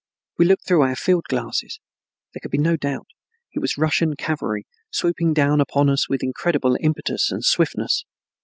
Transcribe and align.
We 0.39 0.45
looked 0.45 0.65
through 0.67 0.81
our 0.81 0.95
field 0.95 1.25
glasses; 1.29 1.79
there 2.33 2.39
could 2.41 2.49
be 2.49 2.57
no 2.57 2.75
doubt, 2.75 3.05
it 3.53 3.59
was 3.59 3.77
Russian 3.77 4.15
cavalry, 4.15 4.65
swooping 4.89 5.31
down 5.35 5.61
upon 5.61 5.91
us 5.91 6.09
with 6.09 6.23
incredible 6.23 6.75
impetus 6.81 7.29
and 7.31 7.45
swiftness. 7.45 8.03